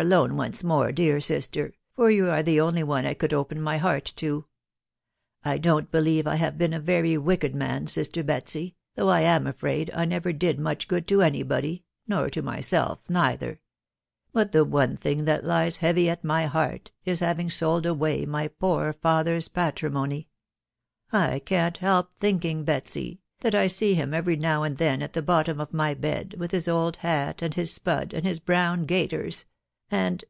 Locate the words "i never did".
9.94-10.58